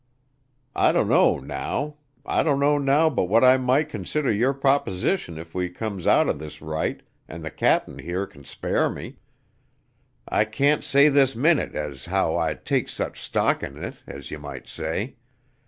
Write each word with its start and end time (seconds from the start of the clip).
I 0.75 0.93
dunno 0.93 1.37
now 1.37 1.97
I 2.25 2.41
dunno 2.41 2.79
now 2.79 3.07
but 3.07 3.25
what 3.25 3.43
I 3.43 3.57
might 3.57 3.87
consider 3.87 4.31
your 4.31 4.51
proposition 4.55 5.37
if 5.37 5.53
we 5.53 5.69
comes 5.69 6.07
outern 6.07 6.39
this 6.39 6.59
right 6.59 7.03
and 7.27 7.45
the 7.45 7.51
cap'n 7.51 7.99
here 7.99 8.25
can 8.25 8.43
spare 8.43 8.89
me. 8.89 9.17
I 10.27 10.45
can't 10.45 10.83
say 10.83 11.07
this 11.07 11.35
minute 11.35 11.75
as 11.75 12.05
how 12.05 12.35
I 12.35 12.55
takes 12.55 12.99
much 12.99 13.21
stock 13.21 13.61
in 13.61 13.77
it, 13.83 13.97
as 14.07 14.31
ye 14.31 14.37
might 14.37 14.67
say. 14.67 15.17